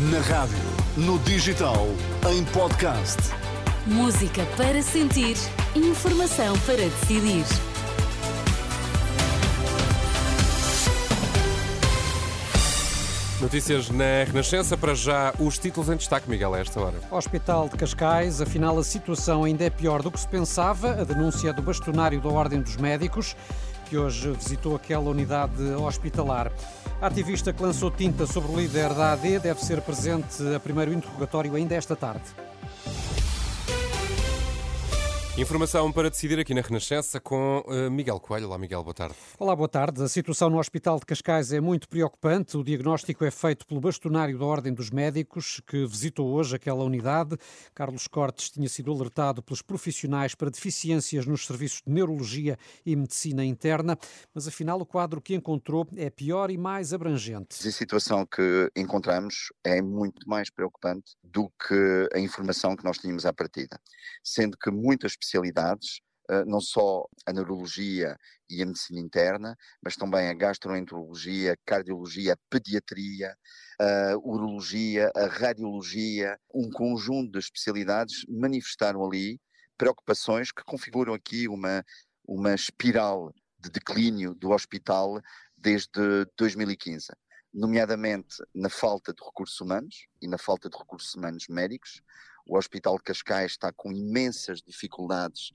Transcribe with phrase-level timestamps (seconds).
[0.00, 0.56] Na rádio,
[0.96, 1.88] no digital,
[2.30, 3.18] em podcast.
[3.84, 5.36] Música para sentir,
[5.74, 7.44] informação para decidir.
[13.40, 17.00] Notícias na Renascença, para já os títulos em destaque, Miguel, a esta hora.
[17.10, 20.92] Hospital de Cascais, afinal a situação ainda é pior do que se pensava.
[20.92, 23.34] A denúncia do bastonário da Ordem dos Médicos,
[23.88, 26.52] que hoje visitou aquela unidade hospitalar.
[27.00, 30.92] A ativista que lançou tinta sobre o líder da AD deve ser presente a primeiro
[30.92, 32.24] interrogatório ainda esta tarde.
[35.38, 38.48] Informação para decidir aqui na Renascença com uh, Miguel Coelho.
[38.48, 39.14] Olá, Miguel, boa tarde.
[39.38, 40.02] Olá, boa tarde.
[40.02, 42.56] A situação no Hospital de Cascais é muito preocupante.
[42.56, 47.36] O diagnóstico é feito pelo bastonário da Ordem dos Médicos, que visitou hoje aquela unidade.
[47.72, 53.44] Carlos Cortes tinha sido alertado pelos profissionais para deficiências nos serviços de neurologia e medicina
[53.44, 53.96] interna,
[54.34, 57.56] mas afinal o quadro que encontrou é pior e mais abrangente.
[57.64, 63.24] A situação que encontramos é muito mais preocupante do que a informação que nós tínhamos
[63.24, 63.78] à partida,
[64.24, 68.16] sendo que muitas especialidades, eh, não só a neurologia
[68.48, 73.36] e a medicina interna, mas também a gastroenterologia, cardiologia, pediatria,
[73.80, 79.40] a urologia, a radiologia, um conjunto de especialidades manifestaram ali
[79.76, 81.84] preocupações que configuram aqui uma,
[82.26, 85.20] uma espiral de declínio do hospital
[85.56, 87.08] desde 2015
[87.52, 92.02] nomeadamente na falta de recursos humanos e na falta de recursos humanos médicos,
[92.48, 95.50] o Hospital de Cascais está com imensas dificuldades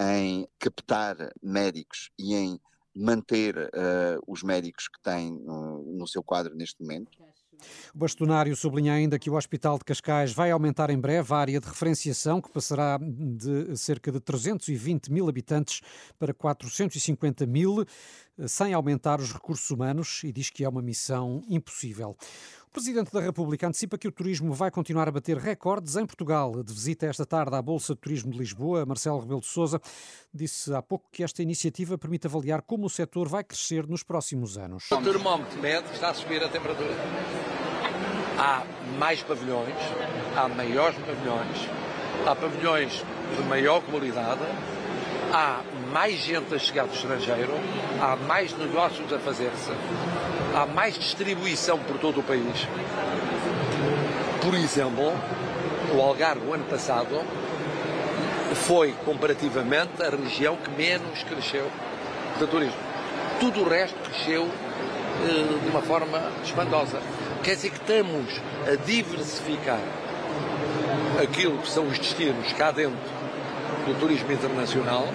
[0.00, 2.60] em captar médicos e em
[2.94, 7.18] manter uh, os médicos que tem uh, no seu quadro neste momento.
[7.92, 11.60] O bastonário sublinha ainda que o Hospital de Cascais vai aumentar em breve a área
[11.60, 15.80] de referenciação, que passará de cerca de 320 mil habitantes
[16.18, 17.84] para 450 mil,
[18.46, 22.16] sem aumentar os recursos humanos, e diz que é uma missão impossível.
[22.68, 26.62] O Presidente da República antecipa que o turismo vai continuar a bater recordes em Portugal.
[26.62, 29.80] De visita esta tarde à Bolsa de Turismo de Lisboa, Marcelo Rebelo de Sousa
[30.34, 34.58] disse há pouco que esta iniciativa permite avaliar como o setor vai crescer nos próximos
[34.58, 34.84] anos.
[34.92, 36.94] O termómetro mede está a subir a temperatura.
[38.38, 38.66] Há
[38.98, 39.74] mais pavilhões,
[40.36, 41.56] há maiores pavilhões,
[42.26, 43.02] há pavilhões
[43.34, 44.42] de maior qualidade,
[45.32, 45.60] há
[45.92, 47.52] mais gente a chegar do estrangeiro,
[48.00, 49.70] há mais negócios a fazer-se,
[50.54, 52.66] há mais distribuição por todo o país.
[54.42, 55.12] Por exemplo,
[55.94, 57.22] o Algarve, o ano passado,
[58.66, 61.70] foi comparativamente a região que menos cresceu
[62.38, 62.78] de turismo.
[63.40, 64.48] Tudo o resto cresceu
[65.24, 67.00] eh, de uma forma espantosa.
[67.42, 69.80] Quer dizer que estamos a diversificar
[71.22, 73.17] aquilo que são os destinos cá dentro
[73.88, 75.08] do turismo internacional,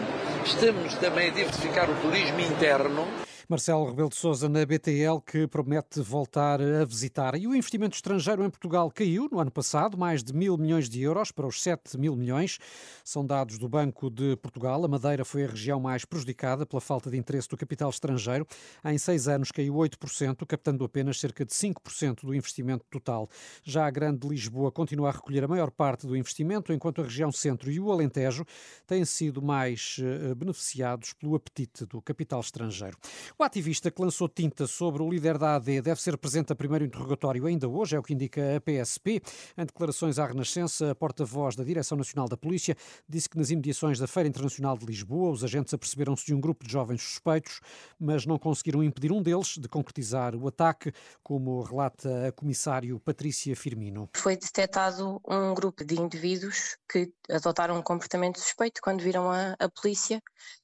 [0.43, 3.07] estamos também a diversificar o turismo interno
[3.49, 7.35] Marcelo Rebelo de Sousa na BTL que promete voltar a visitar.
[7.35, 11.01] E o investimento estrangeiro em Portugal caiu no ano passado, mais de mil milhões de
[11.01, 12.57] euros para os 7 mil milhões.
[13.03, 14.83] São dados do Banco de Portugal.
[14.85, 18.47] A Madeira foi a região mais prejudicada pela falta de interesse do capital estrangeiro.
[18.85, 23.29] Em seis anos caiu 8%, captando apenas cerca de 5% do investimento total.
[23.63, 27.31] Já a Grande Lisboa continua a recolher a maior parte do investimento, enquanto a região
[27.31, 28.45] centro e o Alentejo
[28.87, 32.97] têm sido mais eh, beneficiados pelo apetite do capital estrangeiro.
[33.35, 36.85] O ativista que lançou tinta sobre o líder da AD deve ser presente a primeiro
[36.85, 39.23] interrogatório ainda hoje, é o que indica a PSP.
[39.57, 42.77] Em declarações à Renascença, a porta-voz da Direção Nacional da Polícia
[43.09, 46.63] disse que nas imediações da Feira Internacional de Lisboa, os agentes aperceberam-se de um grupo
[46.63, 47.59] de jovens suspeitos,
[47.99, 50.93] mas não conseguiram impedir um deles de concretizar o ataque,
[51.23, 54.09] como relata a comissário Patrícia Firmino.
[54.15, 59.69] Foi detectado um grupo de indivíduos que adotaram um comportamento suspeito quando viram a, a
[59.69, 60.21] polícia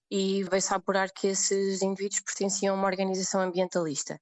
[0.09, 4.20] e veio-se apurar que esses indivíduos pertenciam a uma organização ambientalista.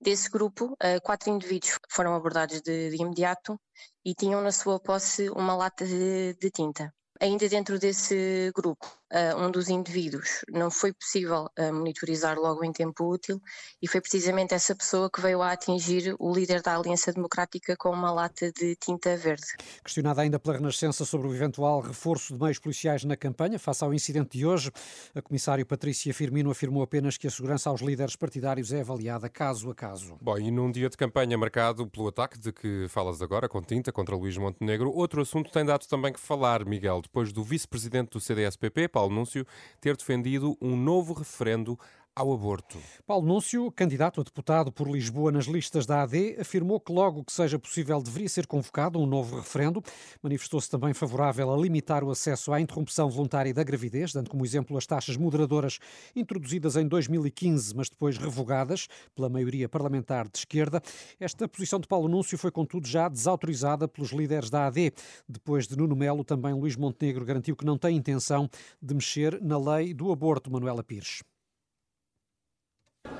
[0.00, 3.60] Desse grupo, eh, quatro indivíduos foram abordados de, de imediato
[4.04, 6.92] e tinham na sua posse uma lata de, de tinta.
[7.20, 12.72] Ainda dentro desse grupo, uh, um dos indivíduos não foi possível uh, monitorizar logo em
[12.72, 13.40] tempo útil
[13.82, 17.90] e foi precisamente essa pessoa que veio a atingir o líder da Aliança Democrática com
[17.90, 19.46] uma lata de tinta verde.
[19.84, 23.92] Questionada ainda pela Renascença sobre o eventual reforço de meios policiais na campanha, face ao
[23.92, 24.70] incidente de hoje,
[25.14, 29.70] a comissária Patrícia Firmino afirmou apenas que a segurança aos líderes partidários é avaliada caso
[29.70, 30.16] a caso.
[30.20, 33.92] Bom, e num dia de campanha marcado pelo ataque de que falas agora, com tinta,
[33.92, 38.20] contra Luís Montenegro, outro assunto tem dado também que falar, Miguel, depois do vice-presidente do
[38.20, 39.46] CDS-PP, Paulo Núncio,
[39.80, 41.78] ter defendido um novo referendo
[42.14, 42.78] ao aborto.
[43.06, 47.32] Paulo Núncio, candidato a deputado por Lisboa nas listas da AD, afirmou que logo que
[47.32, 49.82] seja possível deveria ser convocado um novo referendo.
[50.22, 54.76] Manifestou-se também favorável a limitar o acesso à interrupção voluntária da gravidez, dando como exemplo
[54.76, 55.78] as taxas moderadoras
[56.14, 60.82] introduzidas em 2015, mas depois revogadas pela maioria parlamentar de esquerda.
[61.18, 64.92] Esta posição de Paulo Núncio foi, contudo, já desautorizada pelos líderes da AD.
[65.28, 68.48] Depois de Nuno Melo, também Luís Montenegro garantiu que não tem intenção
[68.82, 71.22] de mexer na lei do aborto, Manuela Pires.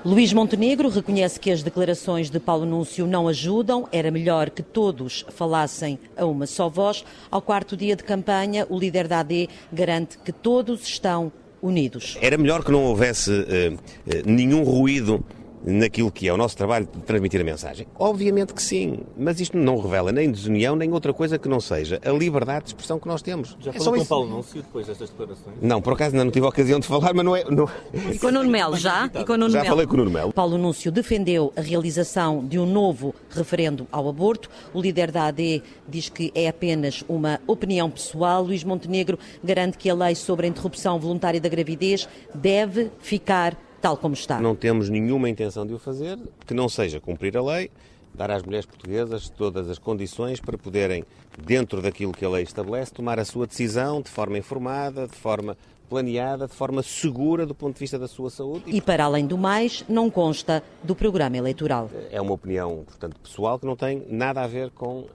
[0.03, 5.23] Luís Montenegro reconhece que as declarações de Paulo Núncio não ajudam, era melhor que todos
[5.29, 7.05] falassem a uma só voz.
[7.29, 11.31] Ao quarto dia de campanha, o líder da AD garante que todos estão
[11.61, 12.17] unidos.
[12.19, 13.77] Era melhor que não houvesse uh, uh,
[14.25, 15.23] nenhum ruído
[15.63, 17.87] naquilo que é o nosso trabalho de transmitir a mensagem?
[17.97, 21.99] Obviamente que sim, mas isto não revela nem desunião, nem outra coisa que não seja
[22.03, 23.57] a liberdade de expressão que nós temos.
[23.59, 24.09] Já é falou com isso.
[24.09, 25.55] Paulo Núncio depois destas declarações?
[25.61, 27.43] Não, por acaso ainda não tive a ocasião de falar, mas não é...
[27.45, 27.69] Não...
[28.11, 29.09] E com o Nuno Melo, já?
[29.13, 30.33] E com o Nuno já falei com o Nuno Melo.
[30.33, 34.49] Paulo Núncio defendeu a realização de um novo referendo ao aborto.
[34.73, 38.43] O líder da AD diz que é apenas uma opinião pessoal.
[38.43, 43.97] Luís Montenegro garante que a lei sobre a interrupção voluntária da gravidez deve ficar tal
[43.97, 44.39] como está.
[44.39, 47.71] Não temos nenhuma intenção de o fazer, que não seja cumprir a lei,
[48.13, 51.03] dar às mulheres portuguesas todas as condições para poderem,
[51.37, 55.57] dentro daquilo que a lei estabelece, tomar a sua decisão de forma informada, de forma
[55.89, 58.63] planeada, de forma segura do ponto de vista da sua saúde.
[58.65, 61.89] E para além do mais, não consta do programa eleitoral.
[62.09, 65.09] É uma opinião, portanto, pessoal que não tem nada a ver com uh,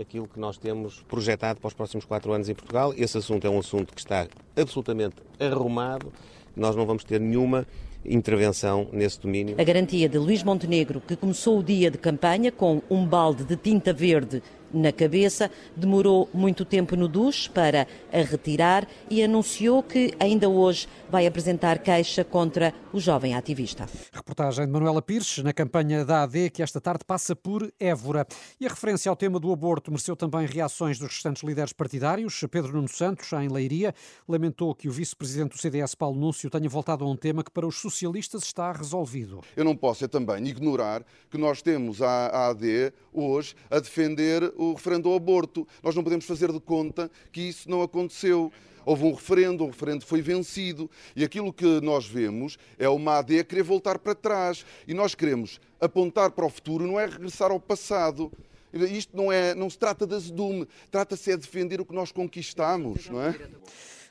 [0.00, 2.94] aquilo que nós temos projetado para os próximos quatro anos em Portugal.
[2.96, 6.12] Esse assunto é um assunto que está absolutamente arrumado.
[6.54, 7.66] Nós não vamos ter nenhuma
[8.04, 9.56] intervenção nesse domínio.
[9.58, 13.56] A garantia de Luís Montenegro, que começou o dia de campanha com um balde de
[13.56, 20.14] tinta verde na cabeça, demorou muito tempo no duche para a retirar e anunciou que
[20.18, 23.86] ainda hoje vai apresentar queixa contra o jovem ativista.
[24.12, 28.26] Reportagem de Manuela Pires na campanha da AD que esta tarde passa por Évora.
[28.60, 32.42] E a referência ao tema do aborto mereceu também reações dos restantes líderes partidários.
[32.50, 33.94] Pedro Nuno Santos, em Leiria,
[34.28, 37.66] lamentou que o vice-presidente do CDS, Paulo Núncio, tenha voltado a um tema que para
[37.66, 39.40] os socialistas está resolvido.
[39.56, 44.74] Eu não posso é também ignorar que nós temos a AD hoje a defender o
[44.74, 45.66] referendo ao aborto.
[45.82, 48.52] Nós não podemos fazer de conta que isso não aconteceu.
[48.84, 53.44] Houve um referendo, o referendo foi vencido e aquilo que nós vemos é uma AD
[53.44, 54.64] querer voltar para trás.
[54.86, 58.32] E nós queremos apontar para o futuro, não é regressar ao passado.
[58.72, 62.10] Isto não, é, não se trata de azedume, trata-se é de defender o que nós
[62.10, 63.38] conquistamos, não é?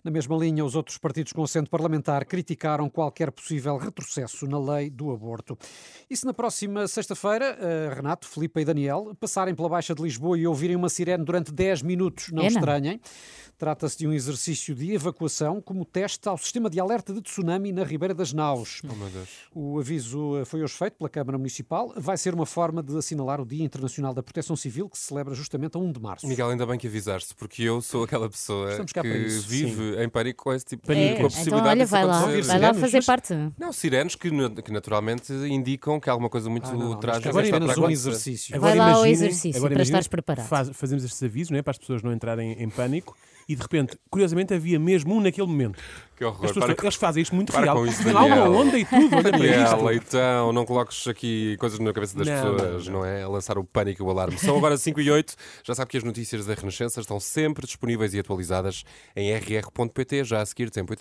[0.04, 4.90] Na mesma linha, os outros partidos com assento parlamentar criticaram qualquer possível retrocesso na lei
[4.90, 5.58] do aborto.
[6.10, 10.38] E se na próxima sexta-feira, uh, Renato, Filipe e Daniel passarem pela Baixa de Lisboa
[10.38, 13.00] e ouvirem uma sirene durante 10 minutos, não é estranhem.
[13.62, 17.84] Trata-se de um exercício de evacuação como teste ao sistema de alerta de tsunami na
[17.84, 18.82] Ribeira das Naus.
[19.54, 21.94] Oh, o aviso eh, foi hoje feito pela Câmara Municipal.
[21.96, 25.36] Vai ser uma forma de assinalar o Dia Internacional da Proteção Civil, que se celebra
[25.36, 26.28] justamente a 1 de março.
[26.28, 29.91] Miguel, ainda bem que avisaste, porque eu sou aquela pessoa que vive Sim.
[30.00, 32.60] Em pânico com esse tipo de é, com a possibilidade então, olha, vai lá, vai
[32.60, 33.34] lá fazer parte.
[33.58, 34.30] Não, sirenes que,
[34.62, 37.90] que naturalmente indicam que há alguma coisa muito ah, não, trágica agora está para um
[37.90, 38.56] exercício.
[38.56, 40.48] Agora vai lá ao exercício agora para estares preparado.
[40.48, 43.16] Faz, fazemos estes avisos não é, para as pessoas não entrarem em pânico
[43.52, 45.78] e de repente, curiosamente, havia mesmo um naquele momento.
[46.16, 46.42] Que horror.
[46.42, 47.84] Pessoas, para eles fazem isto muito para real.
[48.16, 49.14] Há uma onda e tudo.
[49.14, 53.00] Olha Daniel, Leitão, não coloques aqui coisas na cabeça das não, pessoas, não, não.
[53.00, 53.24] não, é?
[53.24, 54.38] A lançar o pânico e o alarme.
[54.38, 55.36] São agora 5 e 8.
[55.64, 58.84] Já sabe que as notícias da Renascença estão sempre disponíveis e atualizadas
[59.16, 60.96] em rr.pt, já a seguir tempo e